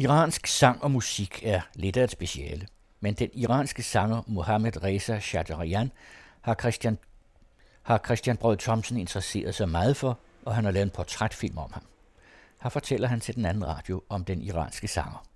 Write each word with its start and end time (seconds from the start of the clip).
Iransk 0.00 0.46
sang 0.46 0.82
og 0.82 0.90
musik 0.90 1.40
er 1.42 1.60
lidt 1.74 1.96
af 1.96 2.04
et 2.04 2.10
speciale, 2.10 2.66
men 3.00 3.14
den 3.14 3.30
iranske 3.32 3.82
sanger 3.82 4.22
Mohammed 4.26 4.82
Reza 4.82 5.20
Shajarian 5.20 5.92
har 6.40 6.54
Christian, 6.54 6.98
har 7.82 8.00
Christian 8.04 8.36
Brød 8.36 8.56
Thomsen 8.56 8.96
interesseret 8.96 9.54
sig 9.54 9.68
meget 9.68 9.96
for, 9.96 10.18
og 10.44 10.54
han 10.54 10.64
har 10.64 10.70
lavet 10.70 10.84
en 10.84 10.90
portrætfilm 10.90 11.58
om 11.58 11.70
ham. 11.72 11.82
Her 12.62 12.70
fortæller 12.70 13.08
han 13.08 13.20
til 13.20 13.34
den 13.34 13.46
anden 13.46 13.66
radio 13.66 14.02
om 14.08 14.24
den 14.24 14.42
iranske 14.42 14.88
sanger. 14.88 15.26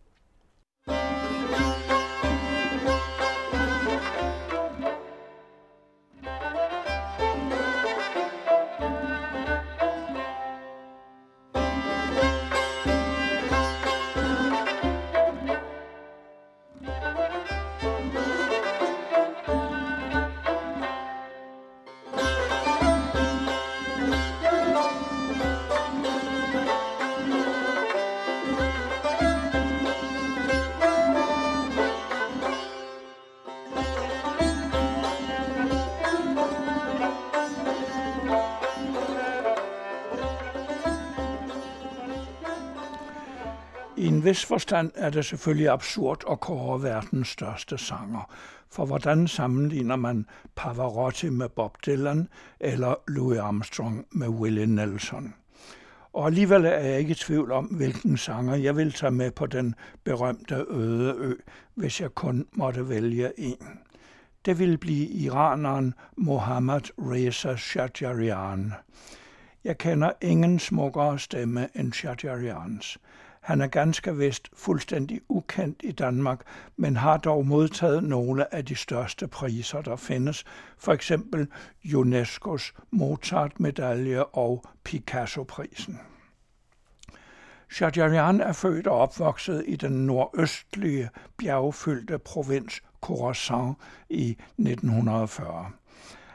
Vis 44.34 44.45
forstand 44.45 44.91
er 44.95 45.11
det 45.11 45.25
selvfølgelig 45.25 45.70
absurd 45.70 46.25
at 46.31 46.41
kåre 46.41 46.83
verdens 46.83 47.29
største 47.29 47.79
sanger, 47.79 48.31
for 48.71 48.87
hvordan 48.87 49.29
sammenligner 49.29 49.97
man 49.97 50.27
Pavarotti 50.57 51.29
med 51.29 51.49
Bob 51.49 51.77
Dylan 51.87 52.29
eller 52.61 52.95
Louis 53.09 53.39
Armstrong 53.39 54.07
med 54.11 54.29
Willie 54.29 54.67
Nelson? 54.67 55.35
Og 56.13 56.27
alligevel 56.27 56.65
er 56.65 56.79
jeg 56.79 56.99
ikke 56.99 57.11
i 57.11 57.15
tvivl 57.15 57.53
om, 57.53 57.65
hvilken 57.65 58.17
sanger 58.17 58.55
jeg 58.55 58.77
vil 58.77 58.93
tage 58.93 59.11
med 59.11 59.31
på 59.31 59.47
den 59.47 59.75
berømte 60.05 60.65
øde 60.69 61.15
ø, 61.19 61.35
hvis 61.75 62.01
jeg 62.01 62.15
kun 62.15 62.47
måtte 62.53 62.89
vælge 62.89 63.41
en. 63.41 63.79
Det 64.45 64.59
vil 64.59 64.79
blive 64.79 65.07
iraneren 65.07 65.95
Mohammad 66.17 66.83
Reza 66.98 67.57
Shajarian. 67.57 68.73
Jeg 69.65 69.79
kender 69.79 70.13
ingen 70.23 70.59
smukkere 70.59 71.19
stemme 71.19 71.69
end 71.75 71.93
Shajarians. 71.93 72.98
Han 73.45 73.61
er 73.61 73.67
ganske 73.67 74.17
vist 74.17 74.48
fuldstændig 74.56 75.20
ukendt 75.28 75.81
i 75.84 75.92
Danmark, 75.92 76.41
men 76.77 76.97
har 76.97 77.17
dog 77.17 77.47
modtaget 77.47 78.05
nogle 78.05 78.55
af 78.55 78.64
de 78.64 78.75
største 78.75 79.28
priser, 79.28 79.83
der 79.83 79.97
findes, 79.97 80.45
for 80.78 80.92
eksempel 80.92 81.48
UNESCO's 81.84 82.73
Mozart-medalje 82.91 84.25
og 84.25 84.64
Picasso-prisen. 84.84 86.01
Shajarian 87.70 88.41
er 88.41 88.53
født 88.53 88.86
og 88.86 88.98
opvokset 88.98 89.64
i 89.67 89.77
den 89.77 90.06
nordøstlige 90.06 91.11
bjergfyldte 91.39 92.19
provins 92.19 92.83
Khorasan 93.01 93.75
i 94.08 94.31
1940. 94.31 95.70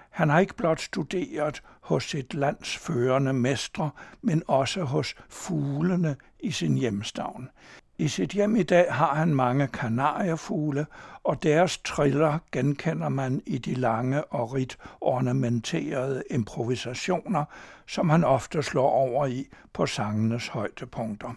Han 0.10 0.30
har 0.30 0.40
ikke 0.40 0.56
blot 0.56 0.82
studeret 0.82 1.62
hos 1.82 2.04
sit 2.04 2.34
lands 2.34 2.78
førende 2.78 3.34
mestre, 3.34 3.90
men 4.22 4.44
også 4.48 4.84
hos 4.84 5.16
fuglene 5.30 6.16
i 6.40 6.52
sin 6.52 6.78
hjemstavn. 6.78 7.50
I 7.98 8.08
sit 8.08 8.32
hjem 8.32 8.56
i 8.56 8.64
dag 8.64 8.94
har 8.94 9.16
han 9.16 9.36
mange 9.36 9.68
kanariefugle, 9.68 10.86
og 11.24 11.44
deres 11.44 11.78
triller 11.78 12.40
genkender 12.52 13.10
man 13.10 13.42
i 13.46 13.58
de 13.58 13.74
lange 13.74 14.24
og 14.24 14.54
rigt 14.54 14.78
ornamenterede 15.02 16.24
improvisationer, 16.30 17.46
som 17.88 18.10
han 18.10 18.24
ofte 18.24 18.64
slår 18.64 18.90
over 18.90 19.26
i 19.26 19.48
på 19.74 19.86
sangenes 19.86 20.48
højdepunkter. 20.48 21.34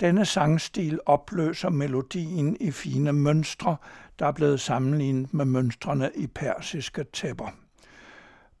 Denne 0.00 0.24
sangstil 0.24 1.00
opløser 1.06 1.68
melodien 1.70 2.56
i 2.60 2.70
fine 2.70 3.12
mønstre, 3.12 3.76
der 4.18 4.26
er 4.26 4.32
blevet 4.32 4.60
sammenlignet 4.60 5.34
med 5.34 5.44
mønstrene 5.44 6.10
i 6.14 6.26
persiske 6.26 7.04
tæpper. 7.04 7.48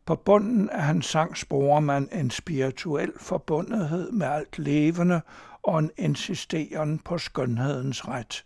På 0.06 0.14
bunden 0.14 0.70
af 0.70 0.82
hans 0.82 1.06
sang 1.06 1.36
sporer 1.36 1.80
man 1.80 2.08
en 2.12 2.30
spirituel 2.30 3.12
forbundethed 3.20 4.12
med 4.12 4.26
alt 4.26 4.58
levende 4.58 5.20
og 5.62 5.78
en 5.78 5.90
insisteren 5.96 6.98
på 6.98 7.18
skønhedens 7.18 8.08
ret. 8.08 8.44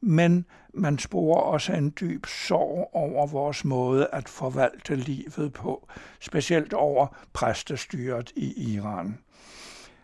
Men 0.00 0.46
man 0.74 0.98
sporer 0.98 1.40
også 1.40 1.72
en 1.72 1.92
dyb 2.00 2.26
sorg 2.26 2.90
over 2.92 3.26
vores 3.26 3.64
måde 3.64 4.08
at 4.12 4.28
forvalte 4.28 4.96
livet 4.96 5.52
på, 5.52 5.88
specielt 6.20 6.72
over 6.72 7.06
præstestyret 7.32 8.32
i 8.36 8.74
Iran. 8.74 9.18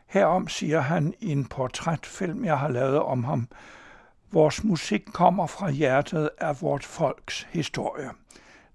Herom 0.09 0.49
siger 0.49 0.81
han 0.81 1.15
i 1.21 1.33
en 1.33 1.45
portrætfilm, 1.45 2.45
jeg 2.45 2.59
har 2.59 2.69
lavet 2.69 2.99
om 3.01 3.25
ham, 3.25 3.49
Vores 4.33 4.65
musik 4.65 5.05
kommer 5.13 5.47
fra 5.47 5.71
hjertet 5.71 6.31
af 6.39 6.63
vort 6.63 6.85
folks 6.85 7.47
historie. 7.51 8.11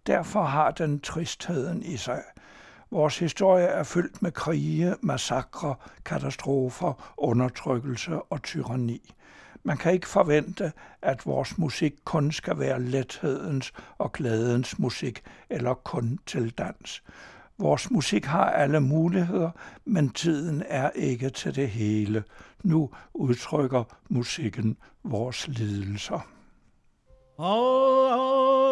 Derfor 0.07 0.43
har 0.43 0.71
den 0.71 0.99
tristheden 0.99 1.83
i 1.83 1.97
sig. 1.97 2.23
Vores 2.91 3.19
historie 3.19 3.65
er 3.65 3.83
fyldt 3.83 4.21
med 4.21 4.31
krige, 4.31 4.95
massakre, 5.01 5.75
katastrofer, 6.05 7.13
undertrykkelse 7.17 8.21
og 8.21 8.43
tyranni. 8.43 9.13
Man 9.63 9.77
kan 9.77 9.93
ikke 9.93 10.07
forvente, 10.07 10.71
at 11.01 11.25
vores 11.25 11.57
musik 11.57 11.93
kun 12.05 12.31
skal 12.31 12.59
være 12.59 12.81
lethedens 12.81 13.73
og 13.97 14.11
glædens 14.11 14.79
musik, 14.79 15.23
eller 15.49 15.73
kun 15.73 16.19
til 16.25 16.49
dans. 16.49 17.03
Vores 17.57 17.91
musik 17.91 18.25
har 18.25 18.49
alle 18.49 18.79
muligheder, 18.79 19.51
men 19.85 20.09
tiden 20.09 20.63
er 20.67 20.89
ikke 20.89 21.29
til 21.29 21.55
det 21.55 21.69
hele. 21.69 22.23
Nu 22.63 22.89
udtrykker 23.13 23.83
musikken 24.09 24.77
vores 25.03 25.47
lidelser. 25.47 26.27
Oh, 27.37 28.19
oh. 28.19 28.62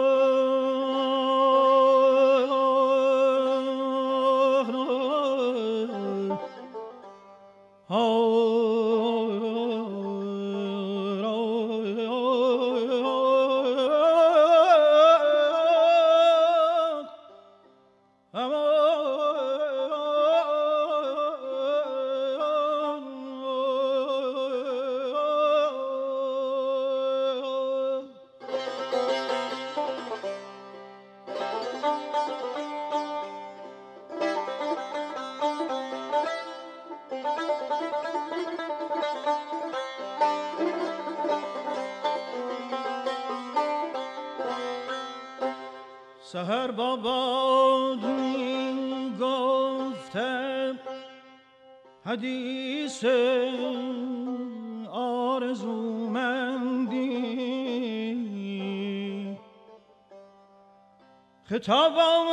سهر 46.51 46.71
با 46.71 46.95
باد 46.95 48.03
می 48.05 49.13
گفتم 49.21 50.79
حدیث 52.05 53.05
آرزومندی. 54.91 56.17
خطاب 61.43 61.93
آمد 61.97 62.31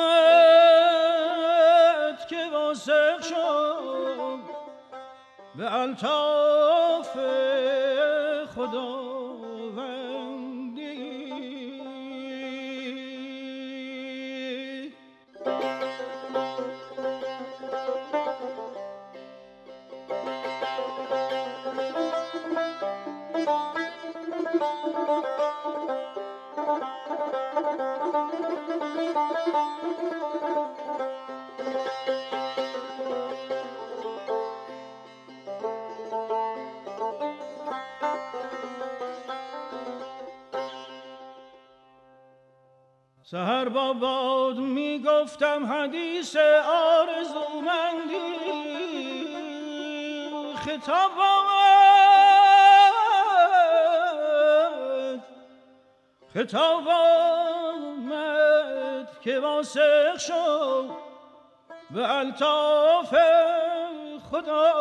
که 2.29 2.47
واسق 2.53 3.21
شد 3.23 4.39
به 5.57 5.75
الطاف 5.75 6.68
سهر 43.31 43.69
با 43.69 43.93
باد 43.93 44.57
می 44.57 45.03
گفتم 45.07 45.67
حدیث 45.73 46.37
آرزومندی. 46.97 48.35
خطاب 50.57 51.13
آمد 51.19 51.59
خطاب 56.35 56.89
آمد 58.09 59.09
که 59.21 59.39
واسق 59.39 60.19
شد 60.19 60.91
به 61.91 62.17
الطاف 62.17 63.15
خدا. 64.31 64.78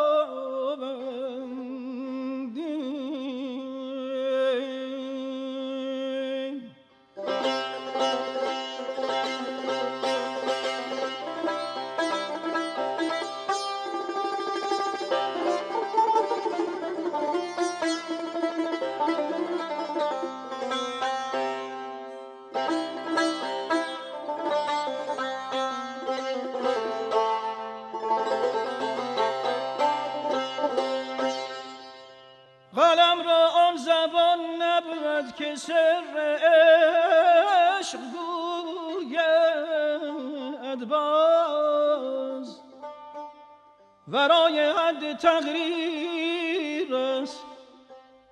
حد 44.97 45.17
تقریر 45.17 46.95
است. 46.95 47.44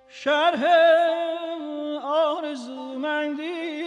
شرح 0.08 0.64
آرزومندی 2.04 3.85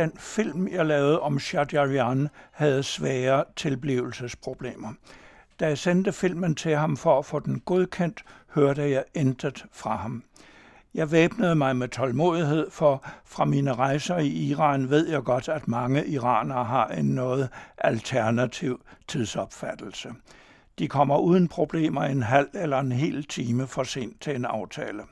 den 0.00 0.12
film, 0.18 0.68
jeg 0.68 0.86
lavede 0.86 1.20
om 1.20 1.38
Shajarian, 1.38 2.28
havde 2.52 2.82
svære 2.82 3.44
tilblivelsesproblemer. 3.56 4.88
Da 5.60 5.66
jeg 5.66 5.78
sendte 5.78 6.12
filmen 6.12 6.54
til 6.54 6.76
ham 6.76 6.96
for 6.96 7.18
at 7.18 7.24
få 7.24 7.38
den 7.38 7.60
godkendt, 7.60 8.24
hørte 8.48 8.90
jeg 8.90 9.04
intet 9.14 9.64
fra 9.72 9.96
ham. 9.96 10.22
Jeg 10.94 11.12
væbnede 11.12 11.54
mig 11.54 11.76
med 11.76 11.88
tålmodighed, 11.88 12.70
for 12.70 13.04
fra 13.24 13.44
mine 13.44 13.74
rejser 13.74 14.18
i 14.18 14.28
Iran 14.28 14.90
ved 14.90 15.08
jeg 15.08 15.22
godt, 15.22 15.48
at 15.48 15.68
mange 15.68 16.06
iranere 16.06 16.64
har 16.64 16.88
en 16.88 17.04
noget 17.04 17.48
alternativ 17.78 18.80
tidsopfattelse. 19.08 20.08
De 20.78 20.88
kommer 20.88 21.18
uden 21.18 21.48
problemer 21.48 22.02
en 22.02 22.22
halv 22.22 22.48
eller 22.54 22.78
en 22.80 22.92
hel 22.92 23.24
time 23.24 23.66
for 23.66 23.82
sent 23.82 24.20
til 24.20 24.36
en 24.36 24.44
aftale. 24.44 25.02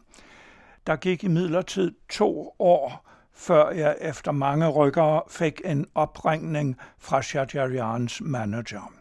Der 0.87 0.96
gik 0.96 1.25
i 1.25 1.29
midlertid 1.29 1.93
to 2.08 2.55
år, 2.58 3.08
før 3.38 3.70
jeg 3.70 3.96
efter 4.00 4.32
mange 4.32 4.69
rykker 4.69 5.26
fik 5.29 5.61
en 5.64 5.87
opringning 5.94 6.76
fra 6.99 7.23
Shajarians 7.23 8.20
manager. 8.20 8.93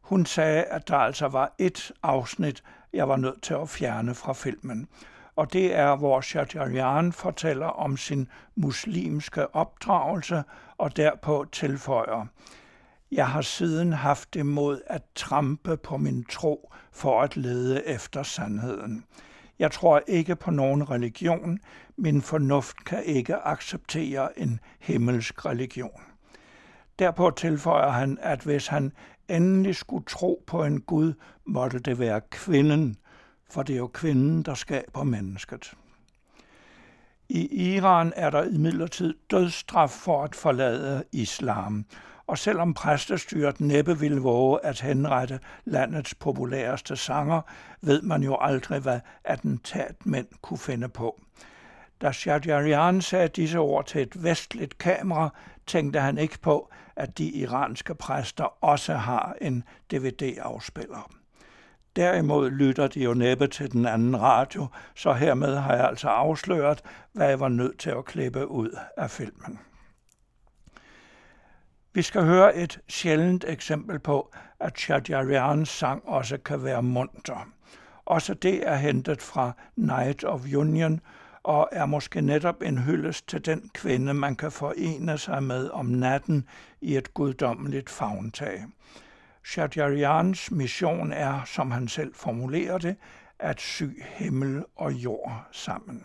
Hun 0.00 0.26
sagde, 0.26 0.64
at 0.64 0.88
der 0.88 0.96
altså 0.96 1.28
var 1.28 1.54
et 1.58 1.92
afsnit, 2.02 2.62
jeg 2.92 3.08
var 3.08 3.16
nødt 3.16 3.42
til 3.42 3.54
at 3.54 3.68
fjerne 3.68 4.14
fra 4.14 4.32
filmen. 4.32 4.88
Og 5.36 5.52
det 5.52 5.74
er, 5.74 5.96
hvor 5.96 6.20
Shajarian 6.20 7.12
fortæller 7.12 7.66
om 7.66 7.96
sin 7.96 8.28
muslimske 8.54 9.54
opdragelse 9.54 10.44
og 10.78 10.96
derpå 10.96 11.46
tilføjer. 11.52 12.26
Jeg 13.12 13.28
har 13.28 13.42
siden 13.42 13.92
haft 13.92 14.34
det 14.34 14.46
mod 14.46 14.80
at 14.86 15.02
trampe 15.14 15.76
på 15.76 15.96
min 15.96 16.24
tro 16.24 16.72
for 16.92 17.22
at 17.22 17.36
lede 17.36 17.86
efter 17.86 18.22
sandheden. 18.22 19.04
Jeg 19.58 19.72
tror 19.72 20.02
ikke 20.06 20.36
på 20.36 20.50
nogen 20.50 20.90
religion. 20.90 21.58
Min 21.96 22.22
fornuft 22.22 22.84
kan 22.84 23.04
ikke 23.04 23.36
acceptere 23.36 24.38
en 24.38 24.60
himmelsk 24.80 25.46
religion. 25.46 26.00
Derpå 26.98 27.30
tilføjer 27.30 27.90
han, 27.90 28.18
at 28.20 28.40
hvis 28.40 28.66
han 28.66 28.92
endelig 29.28 29.76
skulle 29.76 30.04
tro 30.04 30.44
på 30.46 30.64
en 30.64 30.80
Gud, 30.80 31.12
måtte 31.44 31.78
det 31.78 31.98
være 31.98 32.20
kvinden, 32.30 32.96
for 33.50 33.62
det 33.62 33.72
er 33.72 33.78
jo 33.78 33.86
kvinden, 33.86 34.42
der 34.42 34.54
skaber 34.54 35.02
mennesket. 35.02 35.74
I 37.28 37.74
Iran 37.74 38.12
er 38.16 38.30
der 38.30 38.44
imidlertid 38.44 39.14
dødsstraf 39.30 39.90
for 39.90 40.24
at 40.24 40.34
forlade 40.34 41.04
islam, 41.12 41.84
og 42.26 42.38
selvom 42.38 42.74
præstestyret 42.74 43.60
næppe 43.60 43.98
ville 43.98 44.20
våge 44.20 44.58
at 44.64 44.80
henrette 44.80 45.40
landets 45.64 46.14
populæreste 46.14 46.96
sanger, 46.96 47.40
ved 47.80 48.02
man 48.02 48.22
jo 48.22 48.36
aldrig, 48.40 48.80
hvad 48.80 49.00
attentatmænd 49.24 50.26
kunne 50.42 50.58
finde 50.58 50.88
på. 50.88 51.20
Da 52.00 52.12
Shahjarian 52.12 53.00
sagde 53.00 53.28
disse 53.28 53.58
ord 53.58 53.86
til 53.86 54.02
et 54.02 54.22
vestligt 54.24 54.78
kamera, 54.78 55.28
tænkte 55.66 56.00
han 56.00 56.18
ikke 56.18 56.38
på, 56.38 56.70
at 56.96 57.18
de 57.18 57.30
iranske 57.30 57.94
præster 57.94 58.64
også 58.64 58.94
har 58.94 59.36
en 59.40 59.64
DVD-afspiller. 59.90 61.10
Derimod 61.96 62.50
lytter 62.50 62.86
de 62.86 63.00
jo 63.00 63.14
næppe 63.14 63.46
til 63.46 63.72
den 63.72 63.86
anden 63.86 64.20
radio, 64.20 64.66
så 64.94 65.12
hermed 65.12 65.56
har 65.56 65.74
jeg 65.74 65.88
altså 65.88 66.08
afsløret, 66.08 66.82
hvad 67.12 67.28
jeg 67.28 67.40
var 67.40 67.48
nødt 67.48 67.78
til 67.78 67.90
at 67.90 68.04
klippe 68.04 68.46
ud 68.46 68.78
af 68.96 69.10
filmen. 69.10 69.58
Vi 71.96 72.02
skal 72.02 72.24
høre 72.24 72.56
et 72.56 72.80
sjældent 72.88 73.44
eksempel 73.48 73.98
på, 73.98 74.34
at 74.60 74.78
Shadjarians 74.78 75.68
sang 75.68 76.02
også 76.08 76.38
kan 76.38 76.64
være 76.64 76.82
munter. 76.82 77.48
Også 78.04 78.34
det 78.34 78.68
er 78.68 78.74
hentet 78.74 79.22
fra 79.22 79.52
Night 79.76 80.24
of 80.24 80.40
Union 80.56 81.00
og 81.42 81.68
er 81.72 81.86
måske 81.86 82.20
netop 82.20 82.62
en 82.62 82.78
hyldest 82.78 83.28
til 83.28 83.46
den 83.46 83.70
kvinde, 83.74 84.14
man 84.14 84.36
kan 84.36 84.52
forene 84.52 85.18
sig 85.18 85.42
med 85.42 85.70
om 85.70 85.86
natten 85.86 86.44
i 86.80 86.96
et 86.96 87.14
guddommeligt 87.14 87.90
fagntag. 87.90 88.64
Shadjarians 89.44 90.50
mission 90.50 91.12
er, 91.12 91.44
som 91.44 91.70
han 91.70 91.88
selv 91.88 92.14
formulerer 92.14 92.78
det, 92.78 92.96
at 93.38 93.60
sy 93.60 93.84
himmel 94.02 94.64
og 94.76 94.92
jord 94.92 95.46
sammen. 95.52 96.04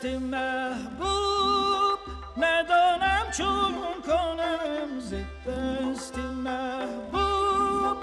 دست 0.00 0.06
محبوب 0.06 1.98
ندانم 2.36 3.26
چون 3.36 3.74
کنم 4.06 5.00
ز 5.00 5.14
دست 5.46 6.18
محبوب. 6.18 7.96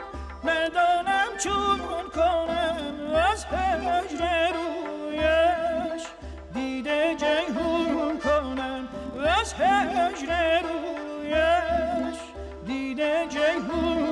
ندانم 0.43 1.37
چون 1.43 1.79
کنم 2.15 3.15
از 3.15 3.45
هجر 3.45 4.53
رویش 4.53 6.03
دیده 6.53 7.15
جیهون 7.15 8.19
کنم. 8.19 8.87
از 9.39 9.53
هجر 9.53 10.61
رویش 10.61 12.17
دیده 12.65 13.27
جیهون 13.29 14.06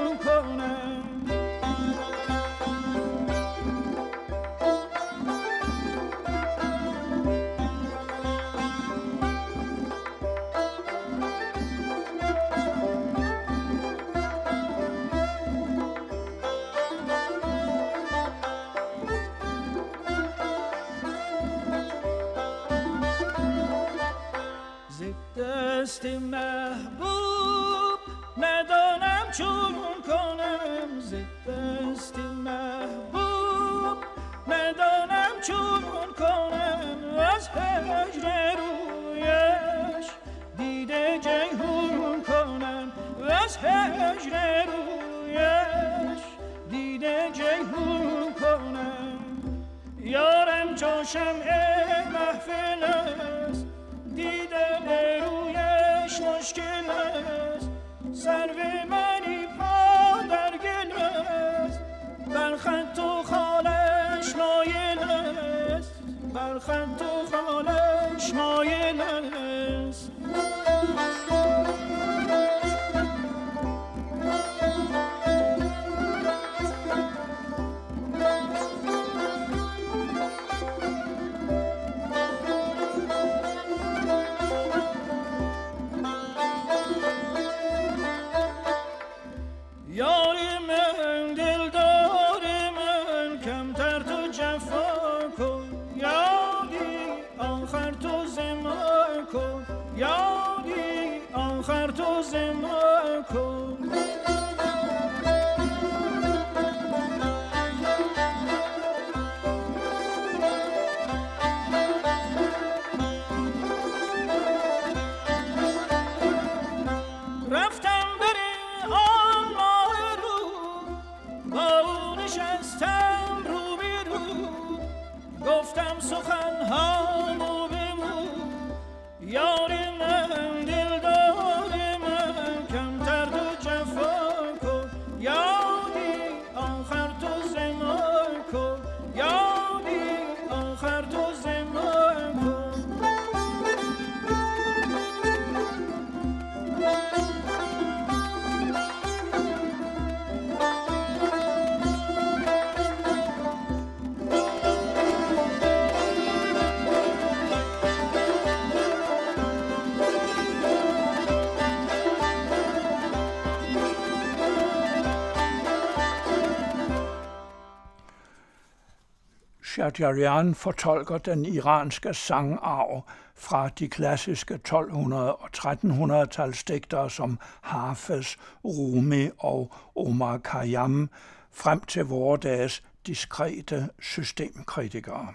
Shahrian 169.96 170.56
fortolker 170.56 171.18
den 171.18 171.46
iranske 171.46 172.14
sangarv 172.14 173.04
fra 173.36 173.70
de 173.70 173.88
klassiske 173.88 174.60
1200- 174.68 175.14
og 175.14 175.50
1300-talsdigtere 175.58 177.10
som 177.10 177.40
Hafez, 177.62 178.36
Rumi 178.66 179.30
og 179.38 179.72
Omar 179.96 180.38
Khayyam 180.38 181.10
frem 181.52 181.82
til 181.82 182.06
vore 182.06 182.38
dages 182.38 182.84
diskrete 183.08 183.90
systemkritikere. 184.00 185.28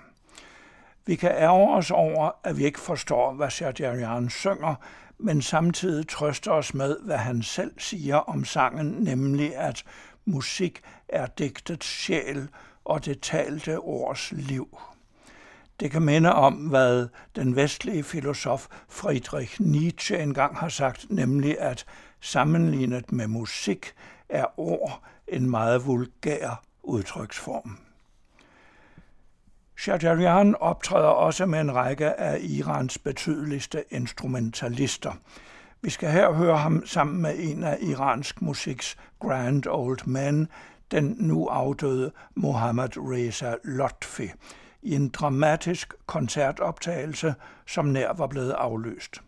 Vi 1.07 1.17
kan 1.17 1.31
ærge 1.31 1.77
os 1.77 1.91
over, 1.91 2.31
at 2.45 2.59
vi 2.59 2.65
ikke 2.65 2.81
forstår, 2.81 3.33
hvad 3.33 3.51
Shahrian 3.51 4.31
synger, 4.31 4.75
men 5.19 5.43
samtidig 5.43 6.09
trøster 6.09 6.53
os 6.53 6.75
med, 6.75 6.97
hvad 7.05 7.19
han 7.19 7.43
selv 7.43 7.73
siger 7.79 8.17
om 8.17 8.45
sangen, 8.45 8.87
nemlig 8.87 9.57
at 9.57 9.85
musik 10.25 10.81
er 11.09 11.27
digtets 11.27 11.87
sjæl 11.87 12.49
og 12.91 13.05
det 13.05 13.21
talte 13.21 13.79
ords 13.79 14.33
liv. 14.33 14.79
Det 15.81 15.91
kan 15.91 16.03
minde 16.03 16.33
om, 16.35 16.55
hvad 16.55 17.09
den 17.37 17.57
vestlige 17.57 18.03
filosof 18.03 18.67
Friedrich 18.89 19.61
Nietzsche 19.61 20.19
engang 20.19 20.57
har 20.57 20.69
sagt, 20.69 21.07
nemlig 21.11 21.61
at 21.61 21.87
sammenlignet 22.21 23.13
med 23.13 23.27
musik 23.27 23.95
er 24.29 24.45
ord 24.57 25.03
en 25.29 25.51
meget 25.51 25.87
vulgær 25.87 26.63
udtryksform. 26.83 27.79
Shajarian 29.79 30.55
optræder 30.61 31.09
også 31.09 31.47
med 31.47 31.61
en 31.61 31.75
række 31.75 32.21
af 32.21 32.39
Irans 32.41 32.99
betydeligste 32.99 33.85
instrumentalister. 33.91 35.13
Vi 35.83 35.91
skal 35.91 36.11
her 36.11 36.33
høre 36.33 36.59
ham 36.59 36.87
sammen 36.87 37.23
med 37.23 37.35
en 37.39 37.65
af 37.65 37.79
iransk 37.81 38.43
musiks 38.43 38.97
grand 39.21 39.67
old 39.67 40.07
men, 40.07 40.49
den 40.91 41.17
nu 41.19 41.47
afdøde 41.47 42.13
Mohammad 42.35 42.97
Reza 42.97 43.55
Lotfi, 43.65 44.31
i 44.83 44.95
en 44.95 45.09
dramatisk 45.09 45.95
koncertoptagelse, 46.07 47.35
som 47.67 47.87
nær 47.87 48.13
var 48.13 48.27
blevet 48.27 48.51
afløst. 48.51 49.21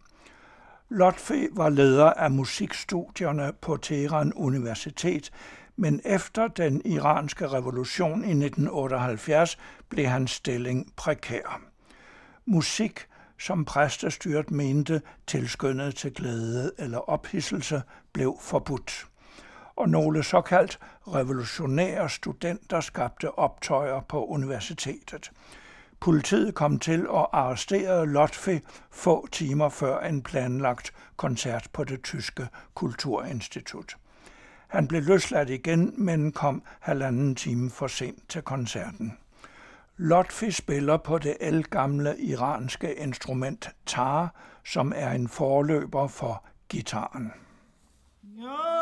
Lotfi 0.88 1.48
var 1.52 1.68
leder 1.68 2.12
af 2.12 2.30
musikstudierne 2.30 3.52
på 3.60 3.76
Teheran 3.76 4.32
Universitet, 4.32 5.30
men 5.76 6.00
efter 6.04 6.48
den 6.48 6.82
iranske 6.84 7.48
revolution 7.48 8.24
i 8.24 8.30
1978 8.30 9.58
blev 9.88 10.06
hans 10.06 10.30
stilling 10.30 10.92
prekær. 10.96 11.60
Musik, 12.46 13.06
som 13.38 13.64
præstestyret 13.64 14.50
mente 14.50 15.02
tilskyndet 15.26 15.94
til 15.94 16.14
glæde 16.14 16.72
eller 16.78 16.98
ophidselse, 16.98 17.82
blev 18.12 18.36
forbudt 18.40 19.06
og 19.76 19.88
nogle 19.88 20.22
såkaldt 20.22 20.78
revolutionære 21.06 22.08
studenter 22.08 22.80
skabte 22.80 23.38
optøjer 23.38 24.00
på 24.00 24.26
universitetet. 24.26 25.30
Politiet 26.00 26.54
kom 26.54 26.78
til 26.78 27.08
og 27.08 27.38
arresterede 27.38 28.06
Lotfi 28.06 28.60
få 28.90 29.26
timer 29.26 29.68
før 29.68 30.00
en 30.00 30.22
planlagt 30.22 30.92
koncert 31.16 31.68
på 31.72 31.84
det 31.84 32.02
tyske 32.02 32.48
kulturinstitut. 32.74 33.96
Han 34.68 34.88
blev 34.88 35.02
løsladt 35.02 35.50
igen, 35.50 35.94
men 35.96 36.32
kom 36.32 36.62
halvanden 36.80 37.34
time 37.34 37.70
for 37.70 37.86
sent 37.86 38.28
til 38.28 38.42
koncerten. 38.42 39.18
Lotfi 39.96 40.50
spiller 40.50 40.96
på 40.96 41.18
det 41.18 41.36
elgamle 41.40 42.18
iranske 42.18 42.94
instrument 42.94 43.70
tar, 43.86 44.34
som 44.64 44.92
er 44.96 45.10
en 45.10 45.28
forløber 45.28 46.06
for 46.06 46.44
gitaren. 46.68 47.32
Ja. 48.22 48.81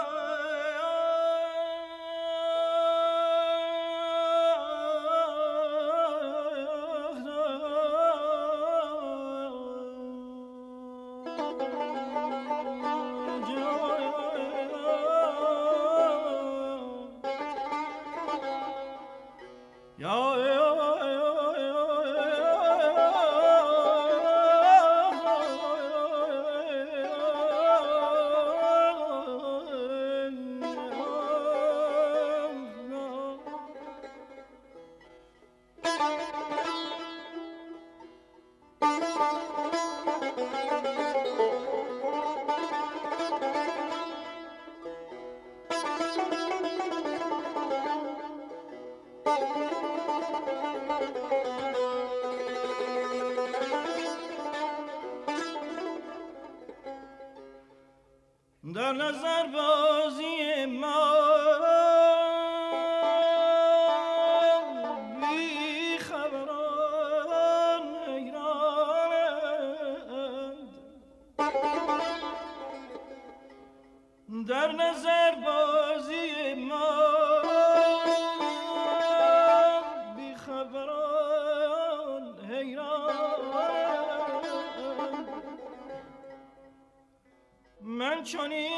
چنین 88.33 88.70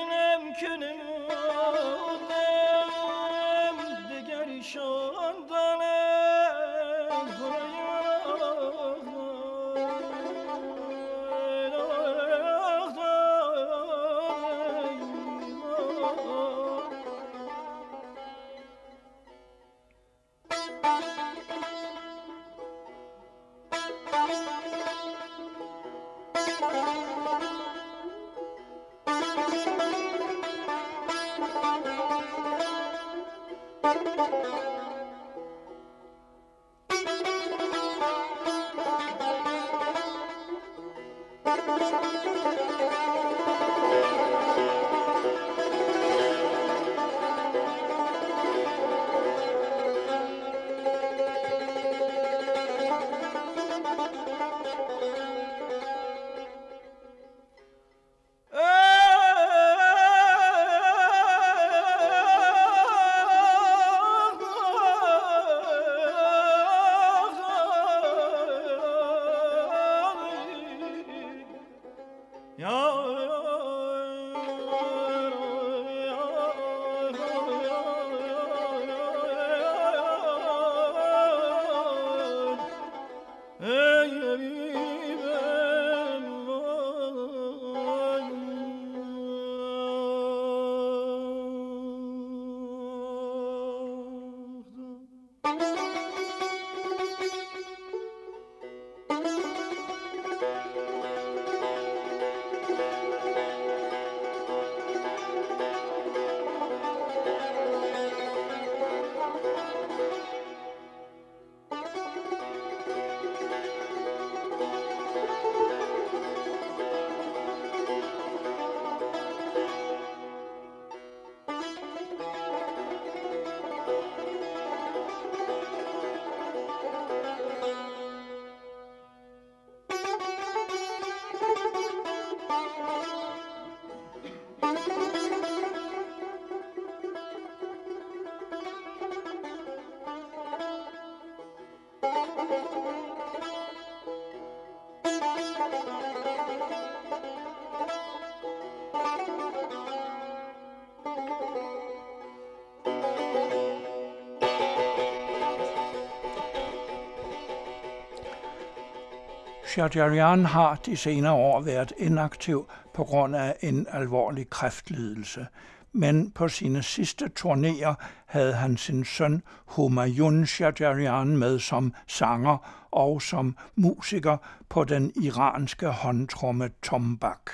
Shajarian 159.72 160.44
har 160.44 160.74
de 160.86 160.96
senere 160.96 161.32
år 161.32 161.60
været 161.60 161.92
inaktiv 161.98 162.68
på 162.94 163.04
grund 163.04 163.36
af 163.36 163.56
en 163.60 163.86
alvorlig 163.90 164.50
kræftlidelse, 164.50 165.46
men 165.92 166.30
på 166.30 166.48
sine 166.48 166.82
sidste 166.82 167.30
turnéer 167.40 167.94
havde 168.26 168.52
han 168.52 168.76
sin 168.76 169.04
søn 169.04 169.42
Humayun 169.66 170.46
Shajarian 170.46 171.36
med 171.36 171.58
som 171.58 171.94
sanger 172.06 172.86
og 172.90 173.22
som 173.22 173.56
musiker 173.76 174.36
på 174.68 174.84
den 174.84 175.12
iranske 175.22 175.88
håndtromme 175.88 176.70
tombak. 176.82 177.50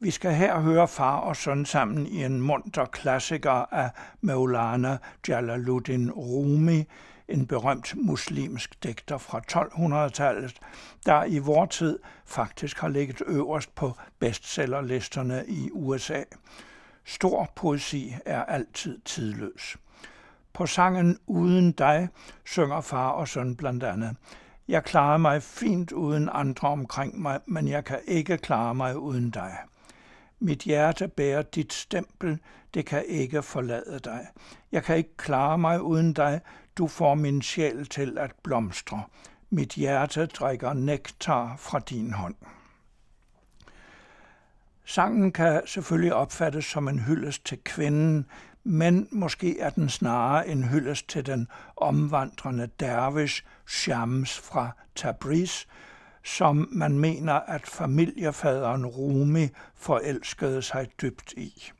Vi 0.00 0.10
skal 0.10 0.32
her 0.32 0.60
høre 0.60 0.88
far 0.88 1.16
og 1.16 1.36
søn 1.36 1.66
sammen 1.66 2.06
i 2.06 2.24
en 2.24 2.40
munter 2.40 2.84
klassiker 2.84 3.74
af 3.74 3.90
Maulana 4.20 4.98
Jalaluddin 5.28 6.10
Rumi, 6.10 6.84
en 7.28 7.46
berømt 7.46 7.94
muslimsk 7.96 8.82
digter 8.82 9.18
fra 9.18 9.40
1200-tallet, 9.52 10.56
der 11.06 11.24
i 11.24 11.38
vor 11.38 11.66
tid 11.66 11.98
faktisk 12.26 12.78
har 12.78 12.88
ligget 12.88 13.22
øverst 13.26 13.74
på 13.74 13.92
bestsellerlisterne 14.18 15.44
i 15.48 15.70
USA. 15.72 16.22
Stor 17.04 17.52
poesi 17.56 18.14
er 18.26 18.44
altid 18.44 18.98
tidløs. 19.04 19.76
På 20.52 20.66
sangen 20.66 21.18
Uden 21.26 21.72
dig 21.72 22.08
synger 22.44 22.80
far 22.80 23.10
og 23.10 23.28
søn 23.28 23.56
blandt 23.56 23.84
andet. 23.84 24.16
Jeg 24.68 24.84
klarer 24.84 25.16
mig 25.16 25.42
fint 25.42 25.92
uden 25.92 26.28
andre 26.32 26.68
omkring 26.68 27.22
mig, 27.22 27.40
men 27.46 27.68
jeg 27.68 27.84
kan 27.84 27.98
ikke 28.06 28.38
klare 28.38 28.74
mig 28.74 28.98
uden 28.98 29.30
dig. 29.30 29.56
Mit 30.40 30.62
hjerte 30.62 31.08
bærer 31.08 31.42
dit 31.42 31.72
stempel, 31.72 32.38
det 32.74 32.86
kan 32.86 33.04
ikke 33.06 33.42
forlade 33.42 34.00
dig. 34.04 34.26
Jeg 34.72 34.84
kan 34.84 34.96
ikke 34.96 35.16
klare 35.16 35.58
mig 35.58 35.82
uden 35.82 36.12
dig, 36.12 36.40
du 36.78 36.86
får 36.86 37.14
min 37.14 37.42
sjæl 37.42 37.86
til 37.86 38.18
at 38.18 38.32
blomstre. 38.42 39.02
Mit 39.50 39.72
hjerte 39.72 40.26
drikker 40.26 40.72
nektar 40.72 41.56
fra 41.56 41.78
din 41.78 42.12
hånd. 42.12 42.34
Sangen 44.84 45.32
kan 45.32 45.62
selvfølgelig 45.66 46.14
opfattes 46.14 46.64
som 46.64 46.88
en 46.88 46.98
hyldest 46.98 47.44
til 47.44 47.58
kvinden, 47.64 48.26
men 48.64 49.08
måske 49.12 49.60
er 49.60 49.70
den 49.70 49.88
snarere 49.88 50.48
en 50.48 50.64
hyldest 50.64 51.08
til 51.08 51.26
den 51.26 51.48
omvandrende 51.76 52.68
dervish 52.80 53.42
Shams 53.66 54.38
fra 54.38 54.70
Tabriz, 54.94 55.64
som 56.36 56.68
man 56.70 56.98
mener, 56.98 57.32
at 57.32 57.66
familiefaderen 57.66 58.86
Rumi 58.86 59.48
forelskede 59.74 60.62
sig 60.62 60.88
dybt 61.02 61.32
i. 61.32 61.70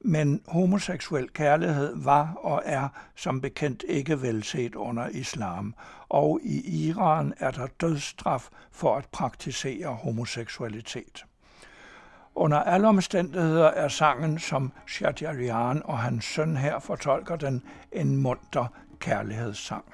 Men 0.00 0.42
homoseksuel 0.48 1.28
kærlighed 1.28 1.92
var 1.96 2.34
og 2.34 2.62
er 2.64 2.88
som 3.16 3.40
bekendt 3.40 3.84
ikke 3.88 4.22
velset 4.22 4.74
under 4.74 5.08
islam, 5.08 5.74
og 6.08 6.40
i 6.42 6.86
Iran 6.88 7.34
er 7.38 7.50
der 7.50 7.66
dødsstraf 7.80 8.48
for 8.70 8.96
at 8.96 9.06
praktisere 9.12 9.88
homoseksualitet. 9.88 11.24
Under 12.34 12.58
alle 12.58 12.88
omstændigheder 12.88 13.66
er 13.66 13.88
sangen, 13.88 14.38
som 14.38 14.72
Shadjarian 14.88 15.82
og 15.84 15.98
hans 15.98 16.24
søn 16.24 16.56
her 16.56 16.78
fortolker 16.78 17.36
den, 17.36 17.62
en 17.92 18.16
munter 18.16 18.66
kærlighedssang. 19.00 19.84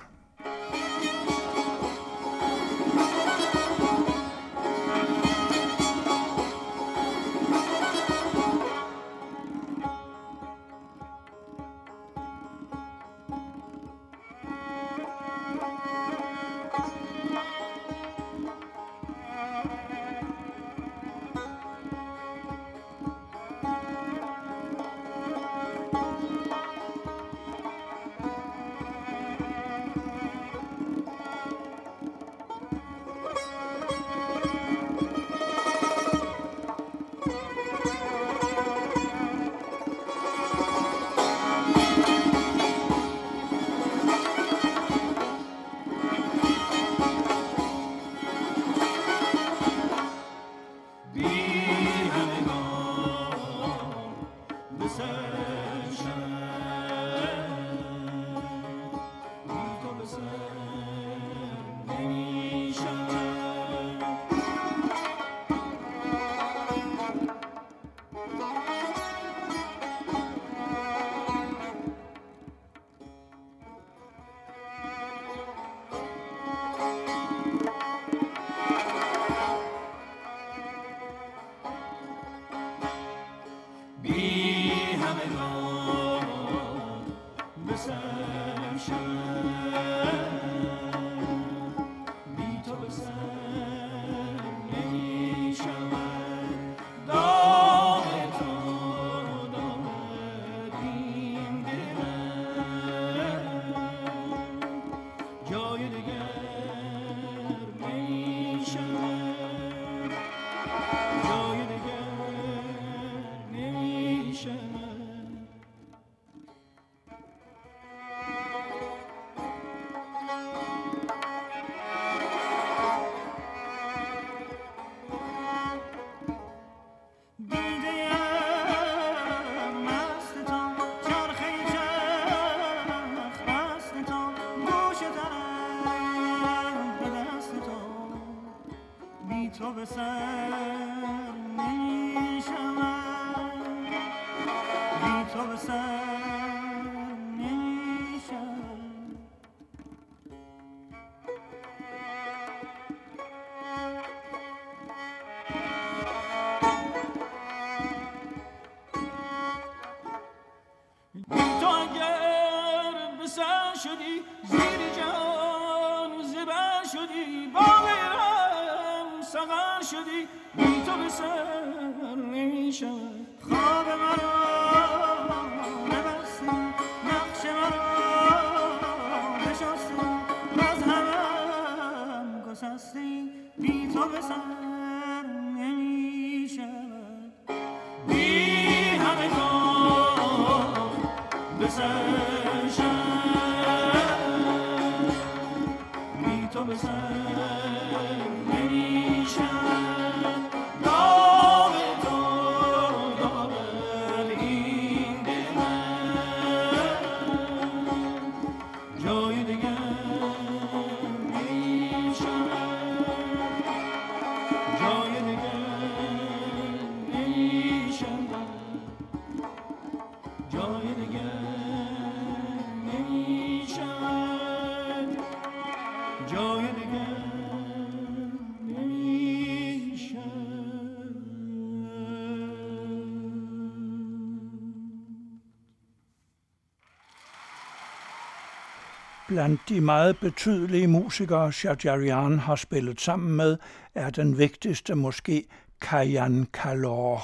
Blandt 239.33 239.61
de 239.69 239.81
meget 239.81 240.19
betydelige 240.19 240.87
musikere, 240.87 241.53
Shajarian 241.53 242.39
har 242.39 242.57
spillet 242.57 243.01
sammen 243.01 243.37
med, 243.37 243.57
er 243.95 244.11
den 244.11 244.39
vigtigste 244.39 244.95
måske 244.95 245.45
Kayan 245.81 246.47
Kalor. 246.53 247.23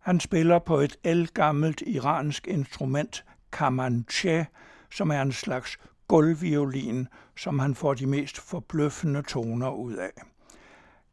Han 0.00 0.20
spiller 0.20 0.58
på 0.58 0.76
et 0.78 0.96
elgammelt 1.04 1.82
iransk 1.86 2.46
instrument, 2.46 3.24
kamanche, 3.52 4.46
som 4.90 5.10
er 5.10 5.22
en 5.22 5.32
slags 5.32 5.78
gulvviolin, 6.08 7.08
som 7.36 7.58
han 7.58 7.74
får 7.74 7.94
de 7.94 8.06
mest 8.06 8.38
forbløffende 8.40 9.22
toner 9.22 9.70
ud 9.70 9.94
af. 9.94 10.22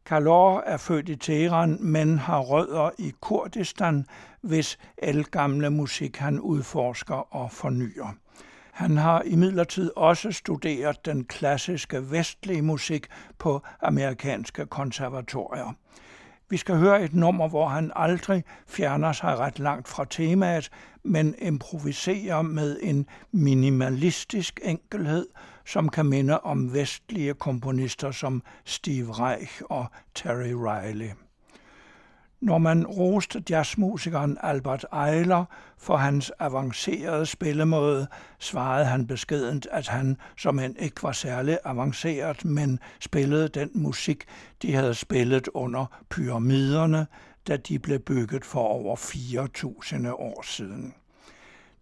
Kalor 0.06 0.60
er 0.60 0.76
født 0.76 1.08
i 1.08 1.16
Teheran, 1.16 1.78
men 1.80 2.18
har 2.18 2.40
rødder 2.40 2.90
i 2.98 3.12
Kurdistan, 3.20 4.06
hvis 4.40 4.78
elgamle 4.98 5.70
musik 5.70 6.16
han 6.16 6.40
udforsker 6.40 7.34
og 7.34 7.52
fornyer. 7.52 8.23
Han 8.74 8.96
har 8.96 9.22
imidlertid 9.22 9.90
også 9.96 10.32
studeret 10.32 11.06
den 11.06 11.24
klassiske 11.24 12.10
vestlige 12.10 12.62
musik 12.62 13.06
på 13.38 13.62
amerikanske 13.82 14.66
konservatorier. 14.66 15.72
Vi 16.50 16.56
skal 16.56 16.76
høre 16.76 17.04
et 17.04 17.14
nummer, 17.14 17.48
hvor 17.48 17.68
han 17.68 17.92
aldrig 17.96 18.44
fjerner 18.66 19.12
sig 19.12 19.38
ret 19.38 19.58
langt 19.58 19.88
fra 19.88 20.04
temaet, 20.10 20.70
men 21.04 21.34
improviserer 21.38 22.42
med 22.42 22.78
en 22.82 23.06
minimalistisk 23.32 24.60
enkelhed, 24.62 25.26
som 25.66 25.88
kan 25.88 26.06
minde 26.06 26.40
om 26.40 26.74
vestlige 26.74 27.34
komponister 27.34 28.10
som 28.10 28.42
Steve 28.64 29.12
Reich 29.12 29.62
og 29.64 29.86
Terry 30.14 30.52
Riley. 30.52 31.10
Når 32.44 32.58
man 32.58 32.86
roste 32.86 33.42
jazzmusikeren 33.50 34.38
Albert 34.42 34.86
Eiler 35.08 35.44
for 35.78 35.96
hans 35.96 36.32
avancerede 36.38 37.26
spillemåde, 37.26 38.06
svarede 38.38 38.84
han 38.84 39.06
beskedent, 39.06 39.66
at 39.70 39.88
han, 39.88 40.16
som 40.36 40.58
en 40.58 40.76
ikke 40.78 41.02
var 41.02 41.12
særlig 41.12 41.58
avanceret, 41.64 42.44
men 42.44 42.78
spillede 43.00 43.48
den 43.48 43.70
musik, 43.74 44.24
de 44.62 44.74
havde 44.74 44.94
spillet 44.94 45.48
under 45.54 45.86
pyramiderne, 46.10 47.06
da 47.48 47.56
de 47.56 47.78
blev 47.78 47.98
bygget 47.98 48.44
for 48.44 48.60
over 48.60 48.96
4.000 48.96 50.08
år 50.08 50.42
siden. 50.42 50.94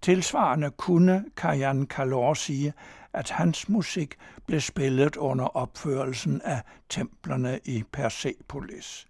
Tilsvarende 0.02 0.70
kunne 0.70 1.24
Kajan 1.36 1.86
Kalor 1.86 2.34
sige, 2.34 2.72
at 3.12 3.30
hans 3.30 3.68
musik 3.68 4.14
blev 4.46 4.60
spillet 4.60 5.16
under 5.16 5.44
opførelsen 5.44 6.40
af 6.44 6.62
templerne 6.88 7.60
i 7.64 7.82
Persepolis. 7.92 9.06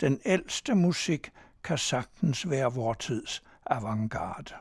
Den 0.00 0.20
ældste 0.24 0.74
musik 0.74 1.30
kan 1.64 1.78
sagtens 1.78 2.50
være 2.50 2.74
vor 2.74 2.94
tids 2.94 3.42
avantgarde. 3.66 4.54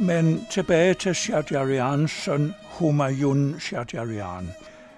Men 0.00 0.46
tilbage 0.50 0.94
til 0.94 1.14
Shahjarians 1.14 2.10
søn 2.10 2.54
Humayun 2.64 3.60
Shahjarian. 3.60 4.48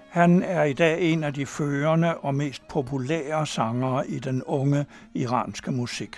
Han 0.09 0.43
er 0.43 0.63
i 0.63 0.73
dag 0.73 1.01
en 1.01 1.23
af 1.23 1.33
de 1.33 1.45
førende 1.45 2.17
og 2.17 2.35
mest 2.35 2.67
populære 2.67 3.47
sangere 3.47 4.07
i 4.07 4.19
den 4.19 4.43
unge 4.43 4.85
iranske 5.13 5.71
musik. 5.71 6.15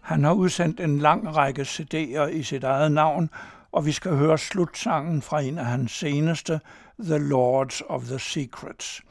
Han 0.00 0.24
har 0.24 0.32
udsendt 0.32 0.80
en 0.80 0.98
lang 0.98 1.36
række 1.36 1.62
CD'er 1.62 2.26
i 2.26 2.42
sit 2.42 2.64
eget 2.64 2.92
navn, 2.92 3.30
og 3.72 3.86
vi 3.86 3.92
skal 3.92 4.16
høre 4.16 4.38
slutsangen 4.38 5.22
fra 5.22 5.40
en 5.40 5.58
af 5.58 5.66
hans 5.66 5.92
seneste, 5.92 6.60
The 7.00 7.18
Lords 7.18 7.82
of 7.88 8.02
the 8.02 8.18
Secrets. 8.18 9.02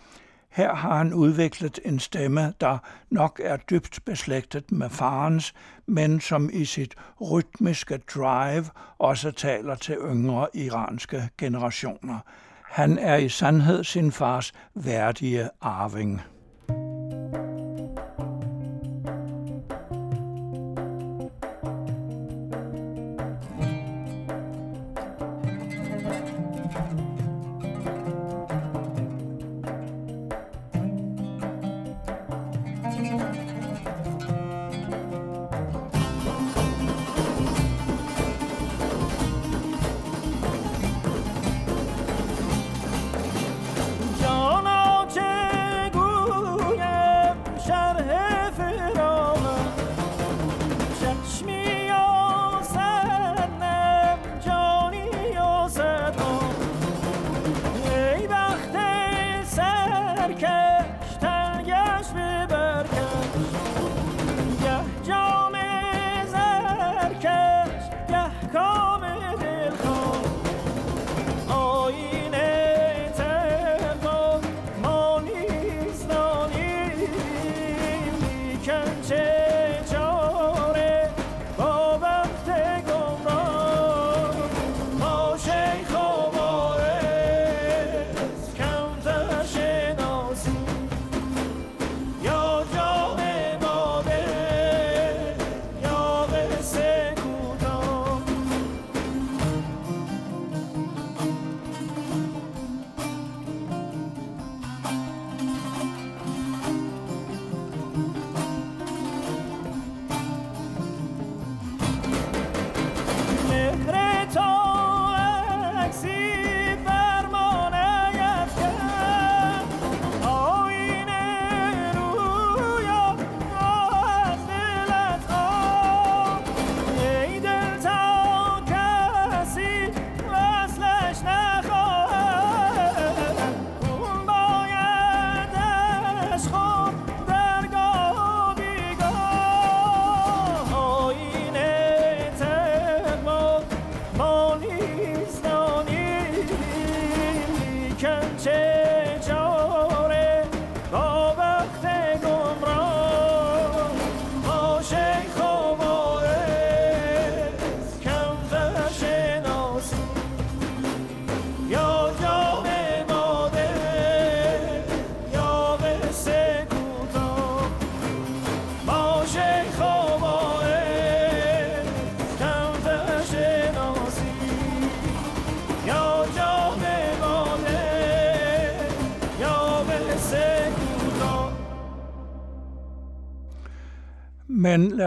Her 0.54 0.74
har 0.74 0.98
han 0.98 1.14
udviklet 1.14 1.80
en 1.86 2.00
stemme, 2.00 2.54
der 2.62 2.78
nok 3.10 3.42
er 3.44 3.58
dybt 3.58 4.00
beslægtet 4.06 4.72
med 4.72 4.90
farens, 4.90 5.54
men 5.88 6.22
som 6.22 6.50
i 6.54 6.66
sit 6.66 6.96
rytmiske 7.22 7.98
drive 7.98 8.66
også 8.98 9.32
taler 9.32 9.76
til 9.76 9.98
yngre 10.02 10.48
iranske 10.54 11.30
generationer. 11.38 12.20
Han 12.64 12.98
er 12.98 13.16
i 13.16 13.30
sandhed 13.30 13.84
sin 13.84 14.12
fars 14.12 14.54
værdige 14.76 15.50
arving. 15.62 16.22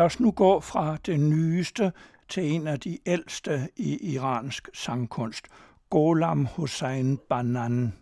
Os 0.06 0.20
nu 0.20 0.30
gå 0.30 0.60
fra 0.60 0.96
det 1.06 1.20
nyeste 1.20 1.92
til 2.28 2.52
en 2.52 2.66
af 2.66 2.80
de 2.80 2.98
ældste 3.06 3.68
i 3.76 4.12
iransk 4.12 4.68
sangkunst, 4.74 5.46
Golam 5.90 6.46
Hussein 6.56 7.18
Banan. 7.28 7.92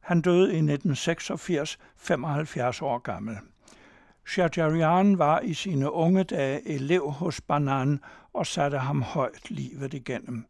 Han 0.00 0.20
døde 0.20 0.42
i 0.42 0.56
1986, 0.56 1.78
75 1.96 2.82
år 2.82 2.98
gammel. 2.98 3.36
Shajarian 4.26 5.18
var 5.18 5.40
i 5.40 5.54
sine 5.54 5.92
unge 5.92 6.24
dage 6.24 6.68
elev 6.68 7.10
hos 7.10 7.40
Banan 7.40 8.00
og 8.32 8.46
satte 8.46 8.78
ham 8.78 9.02
højt 9.02 9.50
livet 9.50 9.94
igennem. 9.94 10.44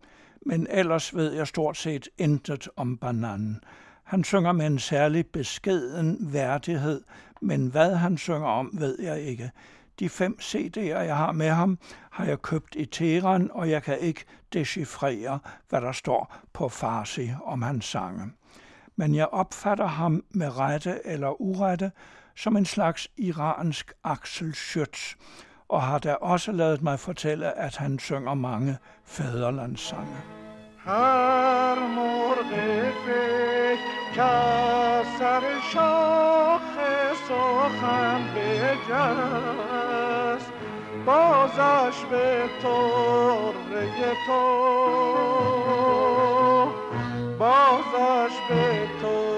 Men 0.46 0.66
ellers 0.70 1.14
ved 1.14 1.32
jeg 1.32 1.46
stort 1.46 1.76
set 1.76 2.08
intet 2.18 2.68
om 2.76 2.96
Banan. 2.96 3.60
Han 4.04 4.24
synger 4.24 4.52
med 4.52 4.66
en 4.66 4.78
særlig 4.78 5.26
beskeden 5.26 6.18
værdighed, 6.20 7.02
men 7.40 7.66
hvad 7.66 7.94
han 7.94 8.18
synger 8.18 8.48
om, 8.48 8.70
ved 8.72 8.98
jeg 9.02 9.20
ikke. 9.20 9.50
De 9.99 10.09
fem 10.09 10.37
CD'er, 10.41 10.99
jeg 10.99 11.17
har 11.17 11.31
med 11.31 11.49
ham, 11.49 11.79
har 12.11 12.25
jeg 12.25 12.41
købt 12.41 12.75
i 12.75 12.85
Teheran, 12.85 13.49
og 13.53 13.69
jeg 13.69 13.83
kan 13.83 13.99
ikke 13.99 14.25
decifrere, 14.53 15.39
hvad 15.69 15.81
der 15.81 15.91
står 15.91 16.35
på 16.53 16.69
farsi 16.69 17.31
om 17.45 17.61
hans 17.61 17.85
sange. 17.85 18.31
Men 18.95 19.15
jeg 19.15 19.27
opfatter 19.27 19.87
ham 19.87 20.23
med 20.29 20.57
rette 20.57 20.99
eller 21.05 21.41
urette 21.41 21.91
som 22.35 22.57
en 22.57 22.65
slags 22.65 23.07
iransk 23.17 23.93
Axel 24.03 24.51
Schütz, 24.51 25.15
og 25.69 25.81
har 25.81 25.99
da 25.99 26.13
også 26.13 26.51
lavet 26.51 26.81
mig 26.81 26.99
fortælle, 26.99 27.57
at 27.57 27.77
han 27.77 27.99
synger 27.99 28.33
mange 28.33 28.77
fædrelandssange. 29.05 30.17
هر 30.85 31.87
مرغ 31.87 32.51
که 34.15 34.31
سر 35.19 35.43
شاخ 35.73 36.61
سخن 37.28 38.20
بجست 38.36 38.94
بازش 41.06 42.04
به 42.10 42.48
طره 42.62 44.16
تو. 44.26 44.44
بازش 47.38 48.34
به 48.48 48.88
طره 49.02 49.33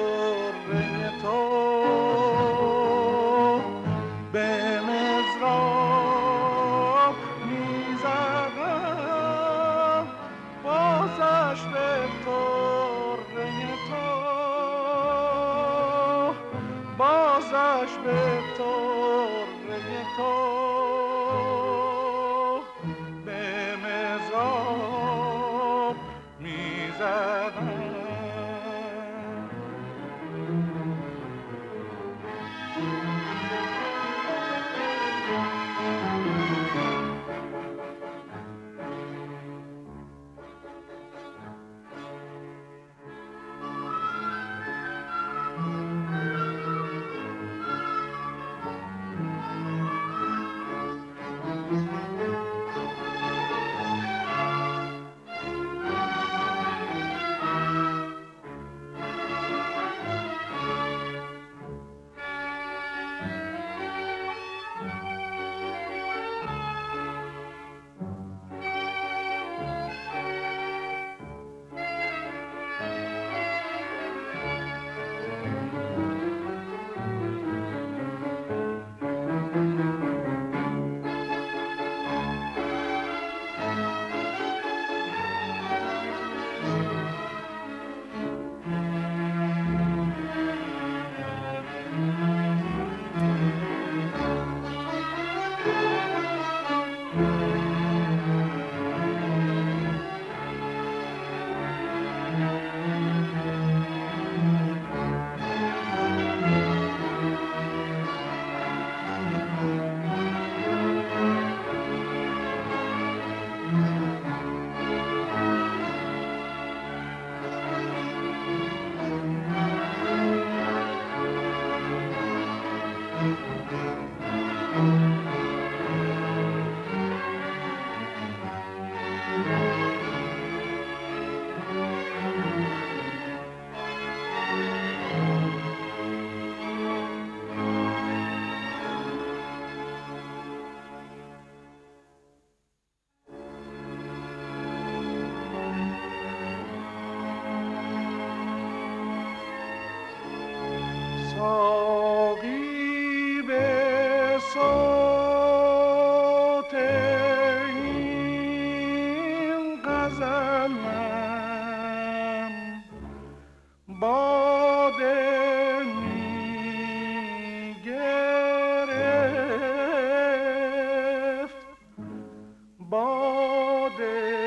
body. 172.90 174.45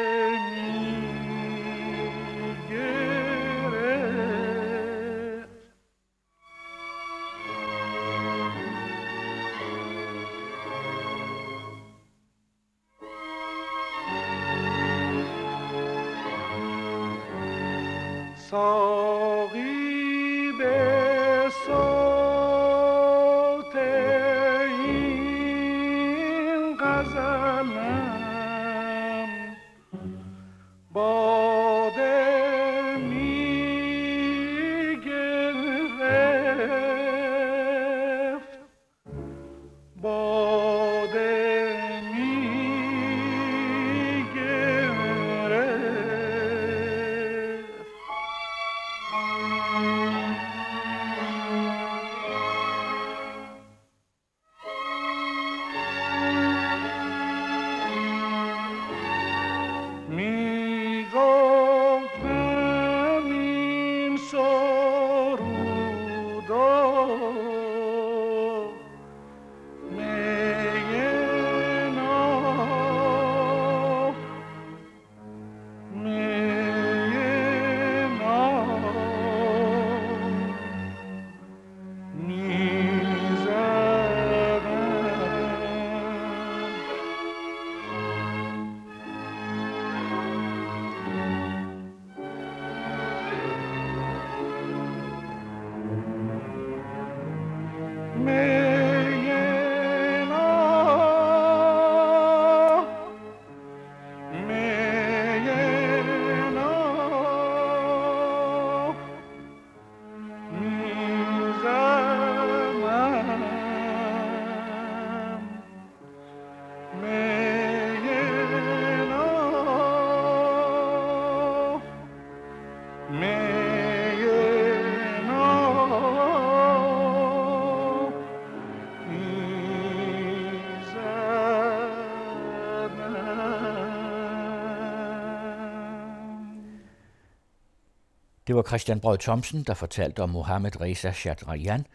Det 138.50 138.56
var 138.56 138.64
Christian 138.64 139.00
Brød 139.00 139.18
Thomsen, 139.18 139.64
der 139.64 139.74
fortalte 139.74 140.24
om 140.24 140.30
Mohammed 140.30 140.82
Reza 140.82 141.12
Chadrayan, 141.14 141.86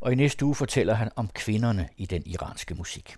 og 0.00 0.12
i 0.12 0.14
næste 0.14 0.44
uge 0.44 0.54
fortæller 0.54 0.94
han 0.94 1.10
om 1.16 1.28
kvinderne 1.34 1.88
i 1.96 2.06
den 2.06 2.22
iranske 2.26 2.74
musik. 2.74 3.16